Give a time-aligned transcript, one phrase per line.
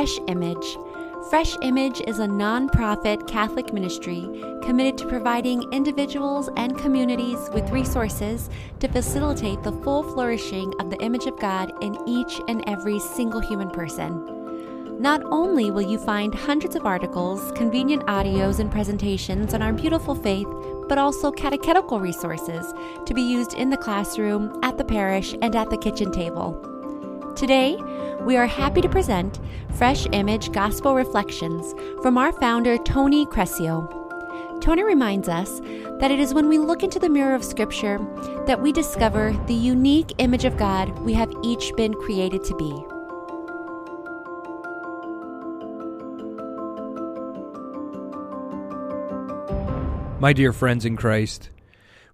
[0.00, 0.78] Fresh Image.
[1.28, 4.22] Fresh Image is a nonprofit Catholic ministry
[4.62, 10.96] committed to providing individuals and communities with resources to facilitate the full flourishing of the
[11.02, 14.98] image of God in each and every single human person.
[14.98, 20.14] Not only will you find hundreds of articles, convenient audios, and presentations on our beautiful
[20.14, 20.48] faith,
[20.88, 22.72] but also catechetical resources
[23.04, 26.79] to be used in the classroom, at the parish, and at the kitchen table.
[27.40, 27.76] Today,
[28.20, 29.40] we are happy to present
[29.72, 33.88] Fresh Image Gospel Reflections from our founder, Tony Crescio.
[34.60, 35.60] Tony reminds us
[36.00, 37.98] that it is when we look into the mirror of Scripture
[38.46, 42.70] that we discover the unique image of God we have each been created to be.
[50.20, 51.48] My dear friends in Christ,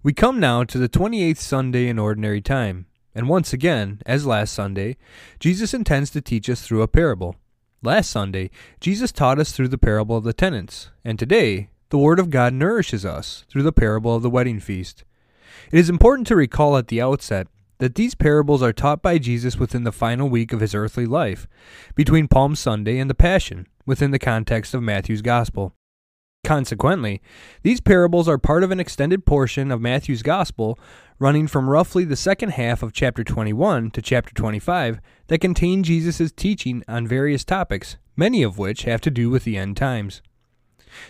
[0.03, 2.86] we come now to the 28th Sunday in Ordinary Time.
[3.17, 4.95] And once again, as last Sunday,
[5.39, 7.35] Jesus intends to teach us through a parable.
[7.81, 12.19] Last Sunday, Jesus taught us through the parable of the tenants, and today, the Word
[12.19, 15.03] of God nourishes us through the parable of the wedding feast.
[15.71, 17.47] It is important to recall at the outset
[17.79, 21.47] that these parables are taught by Jesus within the final week of his earthly life,
[21.95, 25.73] between Palm Sunday and the Passion, within the context of Matthew's Gospel.
[26.47, 27.21] Consequently,
[27.61, 30.79] these parables are part of an extended portion of Matthew's Gospel
[31.19, 36.31] running from roughly the second half of chapter 21 to chapter 25 that contain Jesus'
[36.31, 40.21] teaching on various topics, many of which have to do with the end times.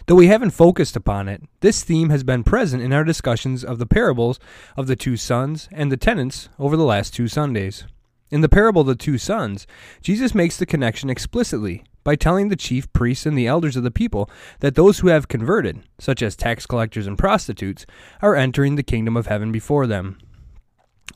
[0.08, 3.78] Though we haven't focused upon it, this theme has been present in our discussions of
[3.78, 4.40] the parables
[4.76, 7.86] of the two sons and the tenants over the last two Sundays.
[8.32, 9.68] In the parable of the two sons,
[10.02, 13.92] Jesus makes the connection explicitly by telling the chief priests and the elders of the
[13.92, 14.30] people
[14.62, 17.86] that those who have converted, such as tax collectors and prostitutes,
[18.22, 20.18] are entering the kingdom of heaven before them.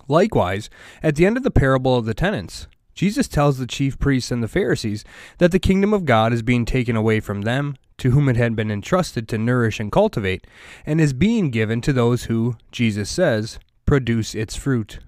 [0.09, 0.69] Likewise,
[1.01, 4.43] at the end of the parable of the tenants, Jesus tells the chief priests and
[4.43, 5.05] the Pharisees
[5.37, 8.53] that the kingdom of God is being taken away from them, to whom it had
[8.53, 10.45] been entrusted to nourish and cultivate,
[10.85, 14.99] and is being given to those who, Jesus says, produce its fruit.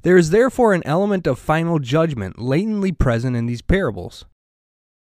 [0.00, 4.24] There is therefore an element of final judgment latently present in these parables.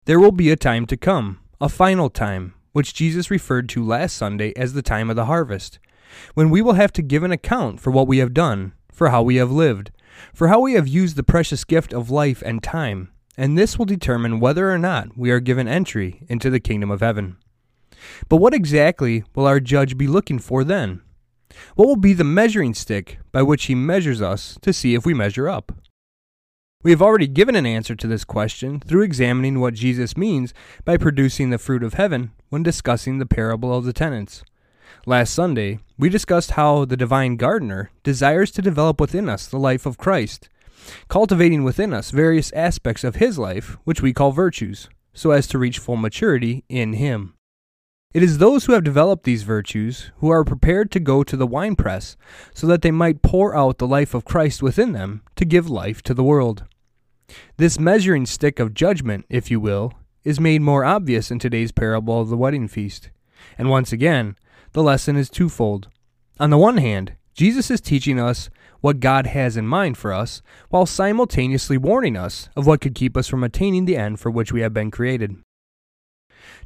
[0.08, 4.16] There will be a time to come, a final time, which Jesus referred to last
[4.16, 5.78] Sunday as the time of the harvest,
[6.32, 9.22] when we will have to give an account for what we have done, for how
[9.22, 9.90] we have lived,
[10.32, 13.84] for how we have used the precious gift of life and time, and this will
[13.84, 17.36] determine whether or not we are given entry into the kingdom of heaven.
[18.30, 21.02] But what exactly will our judge be looking for then?
[21.74, 25.12] What will be the measuring stick by which he measures us to see if we
[25.12, 25.70] measure up?
[26.84, 30.96] We have already given an answer to this question through examining what Jesus means by
[30.96, 34.44] producing the fruit of heaven when discussing the parable of the tenants.
[35.04, 39.86] Last Sunday, we discussed how the divine gardener desires to develop within us the life
[39.86, 40.48] of Christ,
[41.08, 45.58] cultivating within us various aspects of his life, which we call virtues, so as to
[45.58, 47.34] reach full maturity in him.
[48.14, 51.46] It is those who have developed these virtues who are prepared to go to the
[51.46, 52.16] winepress
[52.54, 56.00] so that they might pour out the life of Christ within them to give life
[56.04, 56.64] to the world.
[57.58, 59.92] This measuring stick of judgment, if you will,
[60.24, 63.10] is made more obvious in today's parable of the wedding feast.
[63.58, 64.36] And once again,
[64.72, 65.88] the lesson is twofold.
[66.40, 68.48] On the one hand, Jesus is teaching us
[68.80, 70.40] what God has in mind for us,
[70.70, 74.50] while simultaneously warning us of what could keep us from attaining the end for which
[74.50, 75.36] we have been created.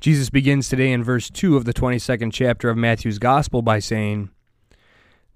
[0.00, 4.30] Jesus begins today in verse 2 of the 22nd chapter of Matthew's Gospel by saying,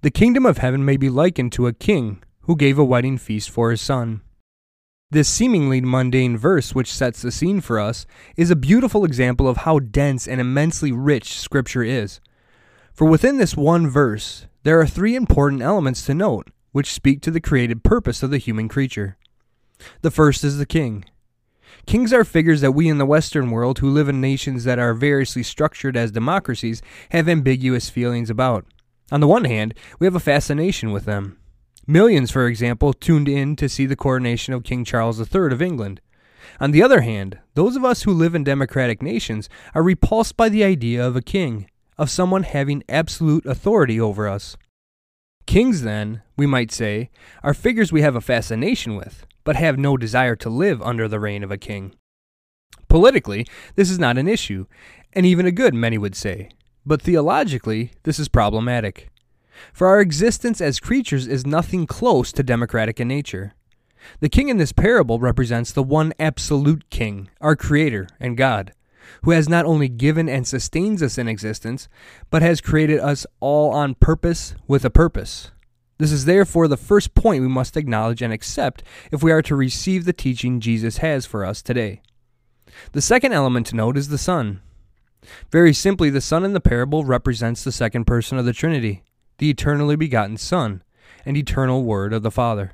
[0.01, 3.49] The kingdom of heaven may be likened to a king who gave a wedding feast
[3.49, 4.21] for his son.
[5.09, 8.05] This seemingly mundane verse, which sets the scene for us,
[8.35, 12.19] is a beautiful example of how dense and immensely rich Scripture is.
[12.93, 17.31] For within this one verse, there are three important elements to note which speak to
[17.31, 19.17] the created purpose of the human creature.
[20.01, 21.05] The first is the king.
[21.87, 24.93] Kings are figures that we in the Western world, who live in nations that are
[24.93, 26.81] variously structured as democracies,
[27.11, 28.65] have ambiguous feelings about.
[29.09, 31.39] On the one hand, we have a fascination with them.
[31.87, 36.01] Millions, for example, tuned in to see the coronation of King Charles III of England.
[36.59, 40.49] On the other hand, those of us who live in democratic nations are repulsed by
[40.49, 44.57] the idea of a king, of someone having absolute authority over us.
[45.45, 47.09] Kings, then, we might say,
[47.43, 51.21] are figures we have a fascination with but have no desire to live under the
[51.21, 51.95] reign of a king.
[52.89, 54.65] Politically, this is not an issue,
[55.13, 56.49] and even a good, many would say.
[56.85, 59.09] But theologically, this is problematic.
[59.71, 63.53] For our existence as creatures is nothing close to democratic in nature.
[64.19, 68.73] The king in this parable represents the one absolute king, our Creator and God,
[69.23, 71.87] who has not only given and sustains us in existence,
[72.29, 75.51] but has created us all on purpose with a purpose.
[75.97, 79.55] This is therefore the first point we must acknowledge and accept if we are to
[79.55, 82.01] receive the teaching Jesus has for us today.
[82.91, 84.61] The second element to note is the Son.
[85.51, 89.03] Very simply, the Son in the parable represents the second person of the Trinity,
[89.39, 90.83] the eternally begotten Son,
[91.25, 92.73] and eternal Word of the Father.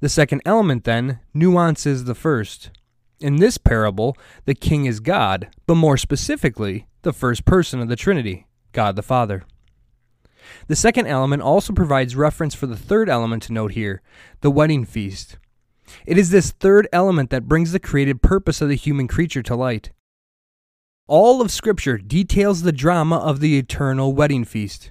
[0.00, 2.70] The second element, then, nuances the first.
[3.18, 7.96] In this parable, the King is God, but more specifically, the first person of the
[7.96, 9.44] Trinity, God the Father.
[10.68, 14.02] The second element also provides reference for the third element to note here
[14.40, 15.38] the wedding feast.
[16.06, 19.54] It is this third element that brings the created purpose of the human creature to
[19.54, 19.92] light.
[21.06, 24.90] All of Scripture details the drama of the eternal wedding feast.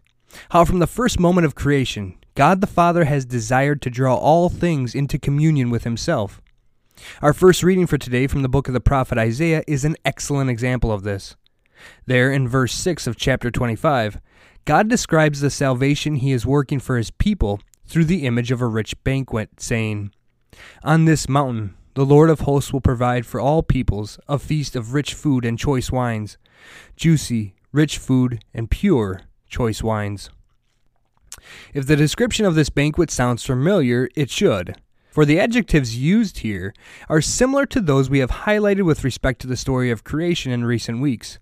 [0.50, 4.50] How, from the first moment of creation, God the Father has desired to draw all
[4.50, 6.42] things into communion with Himself.
[7.22, 10.50] Our first reading for today from the book of the prophet Isaiah is an excellent
[10.50, 11.36] example of this.
[12.06, 14.20] There, in verse 6 of chapter 25,
[14.66, 18.68] God describes the salvation he is working for his people through the image of a
[18.68, 20.12] rich banquet, saying,
[20.84, 24.96] On this mountain the Lord of hosts will provide for all peoples a feast of
[24.96, 26.40] rich food and choice wines,
[26.96, 30.32] juicy, rich food, and pure, choice wines.
[31.76, 36.74] If the description of this banquet sounds familiar, it should, for the adjectives used here
[37.08, 40.66] are similar to those we have highlighted with respect to the story of creation in
[40.66, 41.38] recent weeks.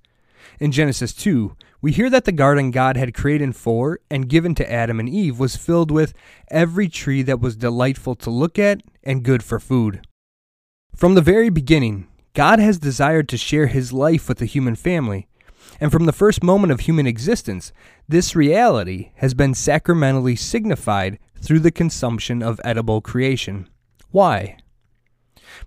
[0.59, 4.71] In Genesis 2, we hear that the garden God had created for and given to
[4.71, 6.13] Adam and Eve was filled with
[6.49, 10.07] every tree that was delightful to look at and good for food.
[10.95, 15.27] From the very beginning, God has desired to share his life with the human family,
[15.79, 17.73] and from the first moment of human existence,
[18.07, 23.67] this reality has been sacramentally signified through the consumption of edible creation.
[24.11, 24.57] Why?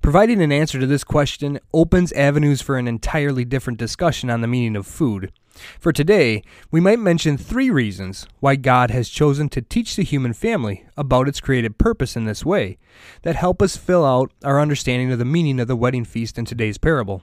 [0.02, 4.46] Providing an answer to this question opens avenues for an entirely different discussion on the
[4.46, 5.32] meaning of food.
[5.80, 10.32] For today, we might mention three reasons why God has chosen to teach the human
[10.32, 12.78] family about its created purpose in this way
[13.22, 16.44] that help us fill out our understanding of the meaning of the wedding feast in
[16.44, 17.22] today's parable.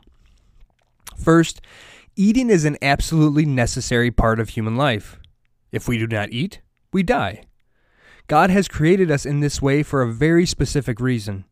[1.17, 1.61] First,
[2.15, 5.19] eating is an absolutely necessary part of human life.
[5.71, 6.61] If we do not eat,
[6.91, 7.43] we die.
[8.27, 11.45] God has created us in this way for a very specific reason.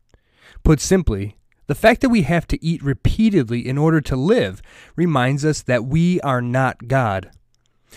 [0.62, 1.36] Put simply,
[1.66, 4.62] the fact that we have to eat repeatedly in order to live
[4.96, 7.30] reminds us that we are not God.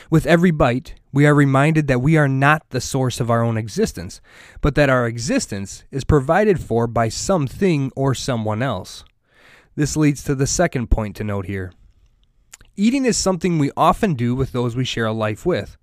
[0.09, 3.57] With every bite, we are reminded that we are not the source of our own
[3.57, 4.19] existence,
[4.62, 9.06] but that our existence is provided for by something or someone else.
[9.75, 11.71] This leads to the second point to note here.
[12.75, 15.77] Eating is something we often do with those we share a life with.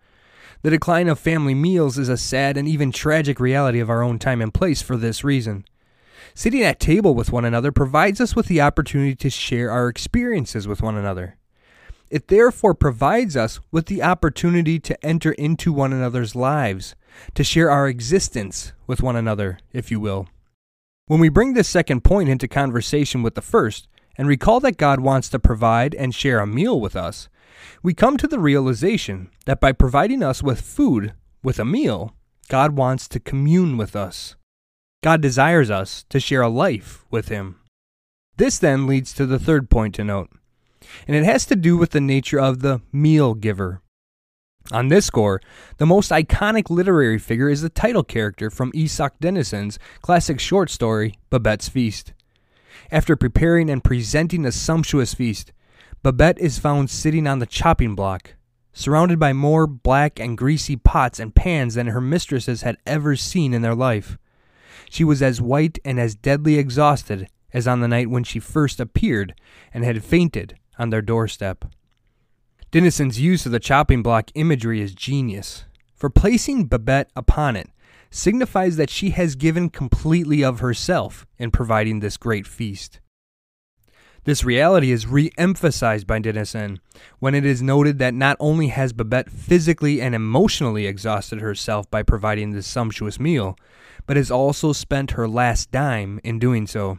[0.62, 4.18] The decline of family meals is a sad and even tragic reality of our own
[4.18, 5.64] time and place for this reason.
[6.34, 10.66] Sitting at table with one another provides us with the opportunity to share our experiences
[10.66, 11.36] with one another.
[12.10, 16.94] It therefore provides us with the opportunity to enter into one another's lives,
[17.34, 20.28] to share our existence with one another, if you will.
[21.06, 25.00] When we bring this second point into conversation with the first, and recall that God
[25.00, 27.28] wants to provide and share a meal with us,
[27.82, 32.14] we come to the realization that by providing us with food, with a meal,
[32.48, 34.36] God wants to commune with us.
[35.02, 37.56] God desires us to share a life with Him.
[38.36, 40.30] This then leads to the third point to note,
[41.06, 43.82] and it has to do with the nature of the meal giver.
[44.70, 45.40] On this score,
[45.78, 51.14] the most iconic literary figure is the title character from Isak Dinesen's classic short story,
[51.30, 52.12] Babette's Feast.
[52.92, 55.52] After preparing and presenting a sumptuous feast,
[56.04, 58.34] Babette is found sitting on the chopping block,
[58.72, 63.52] surrounded by more black and greasy pots and pans than her mistresses had ever seen
[63.52, 64.16] in their life.
[64.90, 68.80] She was as white and as deadly exhausted as on the night when she first
[68.80, 69.34] appeared
[69.72, 71.64] and had fainted on their doorstep.
[72.70, 75.64] Dinesen's use of the chopping block imagery is genius,
[75.94, 77.68] for placing Babette upon it
[78.10, 83.00] signifies that she has given completely of herself in providing this great feast.
[84.24, 86.78] This reality is re emphasized by Dinesen
[87.18, 92.04] when it is noted that not only has Babette physically and emotionally exhausted herself by
[92.04, 93.56] providing this sumptuous meal,
[94.06, 96.98] but has also spent her last dime in doing so.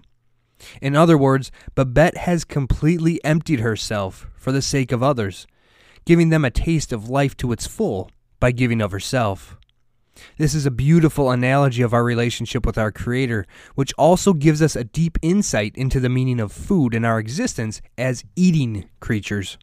[0.82, 5.48] In other words, Babette has completely emptied herself for the sake of others,
[6.06, 8.12] giving them a taste of life to its full
[8.42, 9.58] by giving of herself.
[10.38, 14.75] This is a beautiful analogy of our relationship with our Creator, which also gives us
[14.75, 19.58] a deep insight into the meaning of food and our existence as eating creatures.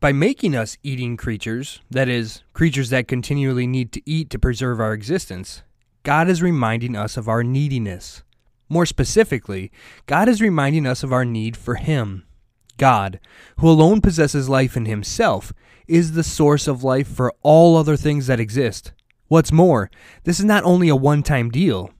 [0.00, 4.80] By making us eating creatures, that is, creatures that continually need to eat to preserve
[4.80, 5.62] our existence,
[6.02, 8.24] God is reminding us of our neediness.
[8.68, 9.70] More specifically,
[10.06, 12.24] God is reminding us of our need for Him.
[12.78, 13.20] God,
[13.58, 15.52] who alone possesses life in Himself,
[15.86, 18.92] is the source of life for all other things that exist.
[19.32, 19.90] What's more,
[20.24, 21.90] this is not only a one time deal.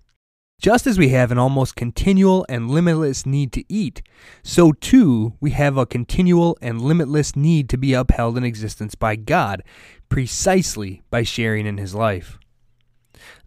[0.61, 4.03] Just as we have an almost continual and limitless need to eat,
[4.43, 9.17] so too we have a continual and limitless need to be upheld in existence by
[9.17, 9.62] God,
[10.11, 12.39] precisely by sharing in His life.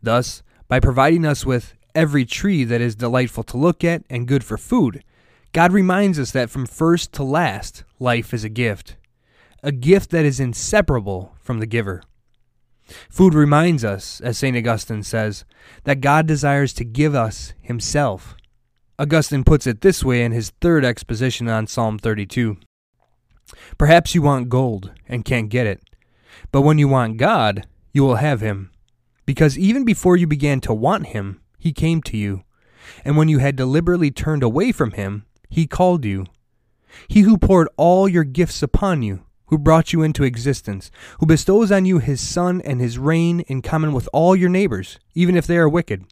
[0.02, 4.44] Thus, by providing us with every tree that is delightful to look at and good
[4.44, 5.04] for food,
[5.54, 8.98] God reminds us that from first to last, life is a gift,
[9.62, 12.02] a gift that is inseparable from the giver.
[13.10, 14.56] Food reminds us, as St.
[14.56, 15.46] Augustine says,
[15.86, 18.36] that God desires to give us Himself.
[18.98, 22.58] Augustine puts it this way in his third exposition on Psalm 32
[23.78, 25.82] Perhaps you want gold and can't get it,
[26.52, 28.72] but when you want God, you will have Him.
[29.26, 32.44] Because even before you began to want Him, He came to you.
[33.04, 36.26] And when you had deliberately turned away from Him, He called you.
[37.08, 41.72] He who poured all your gifts upon you, who brought you into existence, who bestows
[41.72, 45.46] on you his sun and his rain in common with all your neighbors, even if
[45.48, 46.06] they are wicked,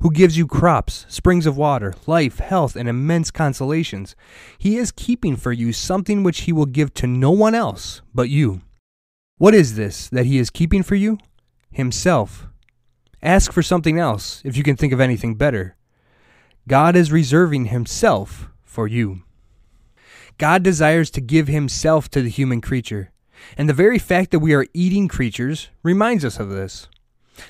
[0.00, 4.14] who gives you crops, springs of water, life, health, and immense consolations.
[4.58, 8.28] He is keeping for you something which he will give to no one else but
[8.28, 8.60] you.
[9.38, 11.18] What is this that he is keeping for you?
[11.70, 12.46] Himself.
[13.22, 15.76] Ask for something else if you can think of anything better.
[16.68, 19.22] God is reserving himself for you.
[20.38, 23.10] God desires to give himself to the human creature,
[23.56, 26.88] and the very fact that we are eating creatures reminds us of this.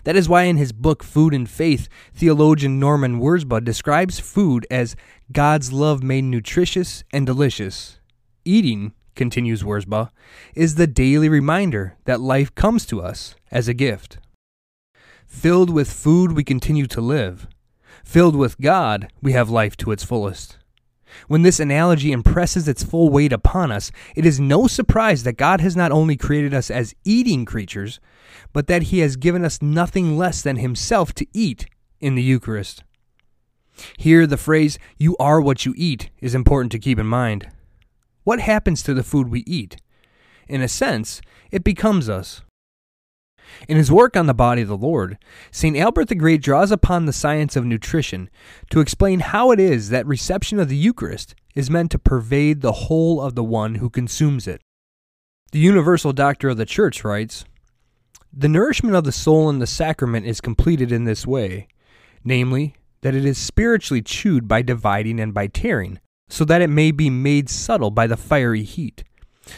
[0.05, 4.97] That is why in his book Food and Faith, theologian Norman Wirzba describes food as
[5.33, 7.99] God's love made nutritious and delicious.
[8.45, 10.11] Eating, continues Wirzba,
[10.55, 14.19] is the daily reminder that life comes to us as a gift.
[15.27, 17.49] Filled with food, we continue to live.
[18.05, 20.59] Filled with God, we have life to its fullest.
[21.29, 25.61] When this analogy impresses its full weight upon us, it is no surprise that God
[25.61, 28.01] has not only created us as eating creatures,
[28.53, 31.67] but that He has given us nothing less than Himself to eat
[32.01, 32.83] in the Eucharist.
[33.99, 37.49] Here, the phrase, you are what you eat, is important to keep in mind.
[38.25, 39.77] What happens to the food we eat?
[40.49, 41.21] In a sense,
[41.51, 42.43] it becomes us.
[43.69, 45.19] In his work on the body of the Lord,
[45.51, 45.77] St.
[45.77, 48.31] Albert the Great draws upon the science of nutrition
[48.71, 52.73] to explain how it is that reception of the Eucharist is meant to pervade the
[52.73, 54.61] whole of the one who consumes it.
[55.53, 57.45] The Universal Doctor of the Church writes
[58.33, 61.69] The nourishment of the soul in the sacrament is completed in this way,
[62.25, 66.91] namely, that it is spiritually chewed by dividing and by tearing, so that it may
[66.91, 69.05] be made subtle by the fiery heat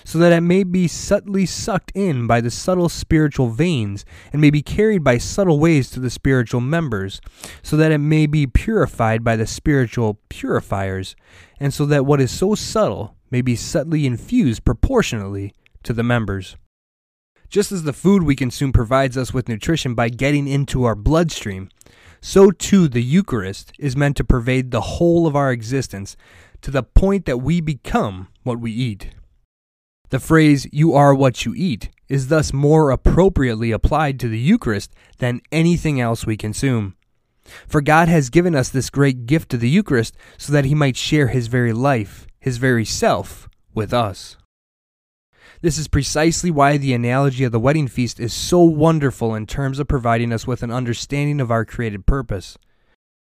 [0.05, 4.51] so that it may be subtly sucked in by the subtle spiritual veins, and may
[4.51, 7.21] be carried by subtle ways to the spiritual members,
[7.63, 11.17] so that it may be purified by the spiritual purifiers,
[11.59, 15.53] and so that what is so subtle may be subtly infused proportionately
[15.83, 16.57] to the members.
[17.49, 21.71] Just as the food we consume provides us with nutrition by getting into our bloodstream,
[22.21, 26.17] so too the Eucharist is meant to pervade the whole of our existence
[26.61, 29.11] to the point that we become what we eat.
[30.11, 34.95] The phrase, you are what you eat, is thus more appropriately applied to the Eucharist
[35.19, 36.95] than anything else we consume.
[37.67, 40.97] For God has given us this great gift of the Eucharist so that He might
[40.97, 44.37] share His very life, His very self, with us.
[45.61, 49.79] This is precisely why the analogy of the wedding feast is so wonderful in terms
[49.79, 52.57] of providing us with an understanding of our created purpose.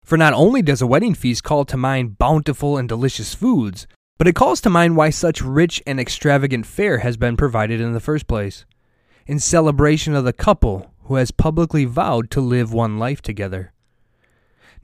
[0.03, 3.85] For not only does a wedding feast call to mind bountiful and delicious foods,
[4.21, 7.93] but it calls to mind why such rich and extravagant fare has been provided in
[7.93, 8.65] the first place.
[9.25, 13.73] In celebration of the couple who has publicly vowed to live one life together.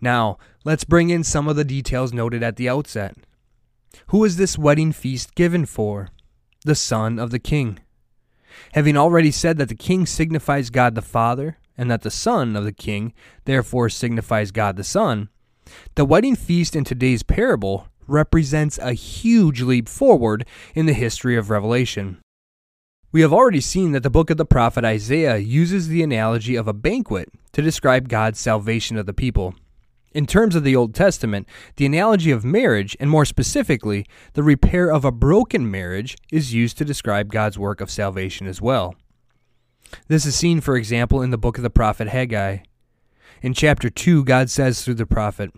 [0.02, 3.16] Now, let's bring in some of the details noted at the outset.
[4.08, 6.10] Who is this wedding feast given for?
[6.66, 7.78] The son of the king.
[8.74, 12.64] Having already said that the king signifies God the Father, and that the son of
[12.64, 13.14] the king
[13.46, 15.30] therefore signifies God the Son,
[15.94, 21.50] the wedding feast in today's parable represents a huge leap forward in the history of
[21.50, 22.20] Revelation.
[23.12, 26.68] We have already seen that the book of the prophet Isaiah uses the analogy of
[26.68, 29.56] a banquet to describe God's salvation of the people.
[30.14, 34.92] In terms of the Old Testament, the analogy of marriage, and more specifically, the repair
[34.92, 38.96] of a broken marriage, is used to describe God's work of salvation as well.
[40.08, 42.60] This is seen, for example, in the book of the prophet Haggai.
[43.42, 45.52] In chapter 2, God says through the prophet,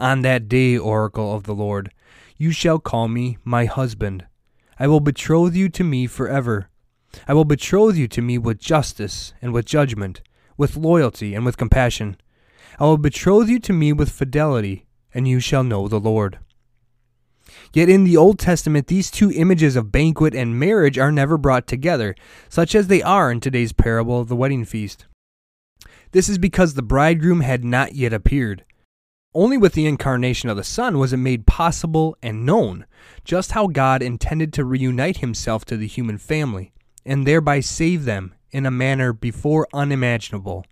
[0.00, 1.92] on that day, oracle of the Lord,
[2.36, 4.26] you shall call me my husband.
[4.78, 6.70] I will betroth you to me forever.
[7.26, 10.22] I will betroth you to me with justice and with judgment,
[10.56, 12.16] with loyalty and with compassion.
[12.78, 16.38] I will betroth you to me with fidelity, and you shall know the Lord.
[17.72, 21.66] Yet in the Old Testament, these two images of banquet and marriage are never brought
[21.66, 22.14] together,
[22.48, 25.06] such as they are in today's parable of the wedding feast.
[26.12, 28.64] This is because the bridegroom had not yet appeared.
[29.34, 32.86] Only with the incarnation of the Son was it made possible and known
[33.24, 36.72] just how God intended to reunite himself to the human family
[37.04, 40.64] and thereby save them in a manner before unimaginable.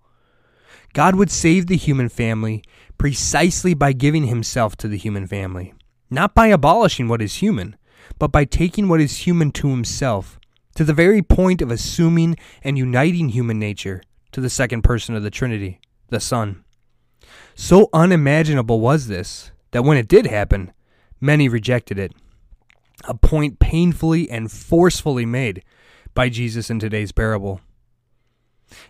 [0.94, 2.64] God would save the human family
[2.96, 5.74] precisely by giving himself to the human family,
[6.10, 7.76] not by abolishing what is human,
[8.18, 10.40] but by taking what is human to himself,
[10.74, 15.22] to the very point of assuming and uniting human nature to the second person of
[15.22, 16.64] the Trinity, the Son.
[17.58, 20.72] So unimaginable was this that when it did happen,
[21.20, 22.12] many rejected it.
[23.04, 25.64] A point painfully and forcefully made
[26.14, 27.60] by Jesus in today's parable.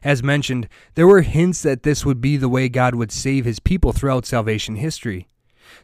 [0.02, 3.61] As mentioned, there were hints that this would be the way God would save his
[3.61, 5.28] people throughout salvation history.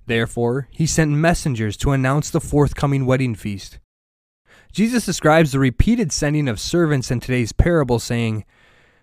[0.06, 3.78] Therefore, he sent messengers to announce the forthcoming wedding feast.
[4.72, 8.44] Jesus describes the repeated sending of servants in today's parable, saying,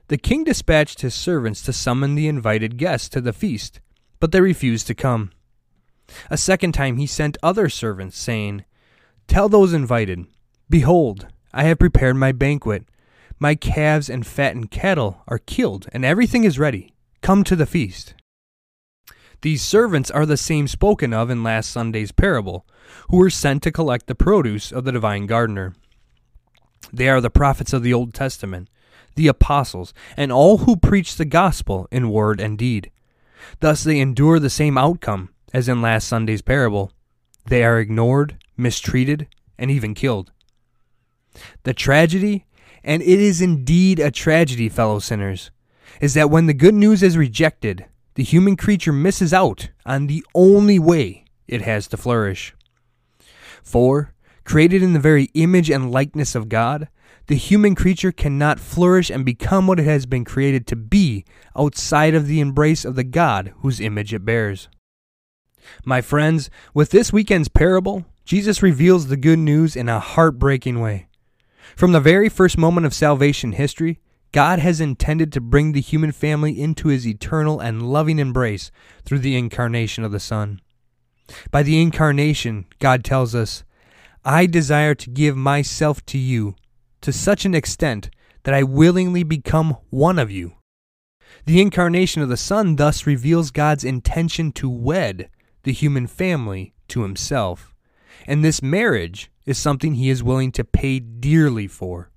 [0.10, 3.80] the king dispatched his servants to summon the invited guests to the feast,
[4.20, 5.32] but they refused to come.
[6.32, 8.66] A second time he sent other servants, saying,
[9.28, 10.26] Tell those invited,
[10.68, 12.86] Behold, I have prepared my banquet.
[13.40, 16.94] My calves and fattened cattle are killed, and everything is ready.
[17.22, 18.16] Come to the feast.
[19.42, 22.66] These servants are the same spoken of in last Sunday's parable,
[23.10, 25.76] who were sent to collect the produce of the divine gardener.
[26.92, 28.70] They are the prophets of the Old Testament,
[29.20, 32.90] the apostles, and all who preach the gospel in word and deed.
[33.60, 36.94] Thus they endure the same outcome as in last Sunday's parable.
[37.46, 40.32] They are ignored, mistreated, and even killed.
[41.64, 42.46] The tragedy,
[42.82, 45.52] and it is indeed a tragedy, fellow sinners,
[46.00, 47.86] is that when the good news is rejected,
[48.16, 52.56] the human creature misses out on the only way it has to flourish.
[53.64, 54.14] For,
[54.46, 56.88] created in the very image and likeness of God,
[57.30, 61.24] the human creature cannot flourish and become what it has been created to be
[61.56, 64.68] outside of the embrace of the God whose image it bears.
[65.86, 71.08] My friends, with this weekend's parable, Jesus reveals the good news in a heartbreaking way.
[71.76, 74.00] From the very first moment of salvation history,
[74.32, 78.72] God has intended to bring the human family into his eternal and loving embrace
[79.06, 80.62] through the incarnation of the Son.
[81.52, 83.64] By the incarnation, God tells us,
[84.26, 86.56] I desire to give myself to you
[87.02, 88.10] to such an extent
[88.44, 90.56] that I willingly become one of you.
[91.46, 95.30] The incarnation of the Son thus reveals God's intention to wed
[95.64, 97.76] the human family to himself.
[98.28, 102.12] And this marriage is something he is willing to pay dearly for.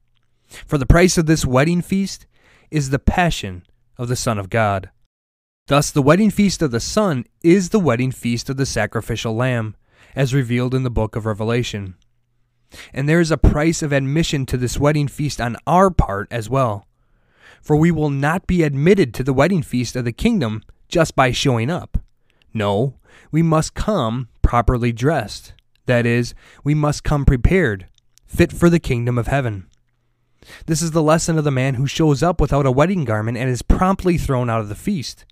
[0.66, 2.26] For the price of this wedding feast
[2.70, 3.64] is the passion
[3.96, 4.90] of the Son of God.
[5.68, 9.76] Thus, the wedding feast of the Son is the wedding feast of the sacrificial lamb,
[10.14, 11.94] as revealed in the book of Revelation
[12.92, 16.48] and there is a price of admission to this wedding feast on our part as
[16.48, 16.86] well.
[17.60, 21.30] For we will not be admitted to the wedding feast of the kingdom just by
[21.30, 21.98] showing up.
[22.52, 22.98] No,
[23.30, 25.54] we must come properly dressed.
[25.86, 27.86] That is, we must come prepared,
[28.26, 29.66] fit for the kingdom of heaven.
[30.66, 33.48] This is the lesson of the man who shows up without a wedding garment and
[33.48, 35.24] is promptly thrown out of the feast.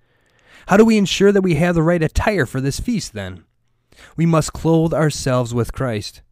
[0.68, 3.44] How do we ensure that we have the right attire for this feast then?
[4.16, 6.22] We must clothe ourselves with Christ.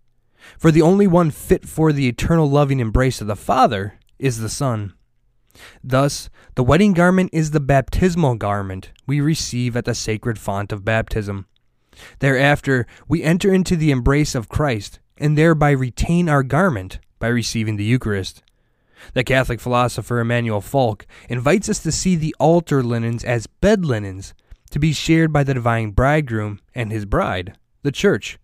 [0.57, 4.49] For the only one fit for the eternal loving embrace of the Father is the
[4.49, 4.95] Son.
[5.83, 10.85] Thus, the wedding garment is the baptismal garment we receive at the sacred font of
[10.85, 11.47] baptism.
[12.21, 17.77] Thereafter, we enter into the embrace of Christ and thereby retain our garment by receiving
[17.77, 18.43] the Eucharist.
[19.15, 24.35] The Catholic philosopher Emmanuel Falque invites us to see the altar linens as bed linens
[24.71, 28.39] to be shared by the divine bridegroom and his bride, the Church,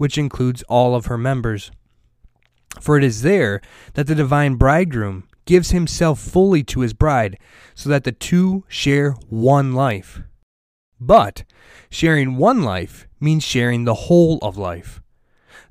[0.00, 1.70] which includes all of her members.
[2.80, 3.60] For it is there
[3.92, 7.38] that the divine bridegroom gives himself fully to his bride,
[7.74, 10.22] so that the two share one life.
[10.98, 11.44] But
[11.90, 15.02] sharing one life means sharing the whole of life.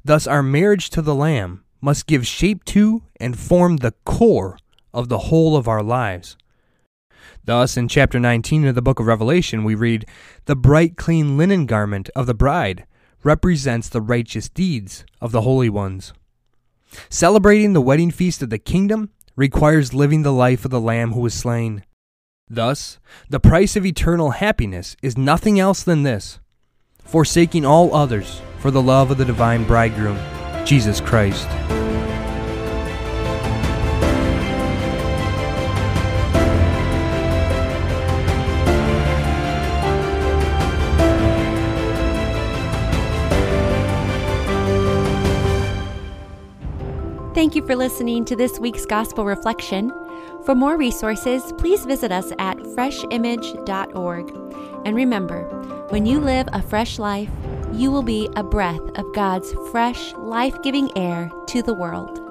[0.06, 4.60] Thus, our marriage to the Lamb must give shape to and form the core
[4.94, 6.38] of the whole of our lives.
[7.46, 10.06] Thus, in chapter 19 of the book of Revelation, we read,
[10.46, 12.86] The bright, clean linen garment of the bride
[13.24, 16.14] represents the righteous deeds of the holy ones.
[17.10, 21.22] Celebrating the wedding feast of the kingdom requires living the life of the Lamb who
[21.22, 21.84] was slain.
[22.50, 26.40] Thus, the price of eternal happiness is nothing else than this
[27.06, 30.20] forsaking all others for the love of the divine bridegroom,
[30.66, 31.48] Jesus Christ.
[47.40, 49.94] Thank you for listening to this week's Gospel Reflection.
[50.44, 54.30] For more resources, please visit us at freshimage.org.
[54.84, 55.44] And remember,
[55.88, 57.30] when you live a fresh life,
[57.72, 62.29] you will be a breath of God's fresh, life giving air to the world.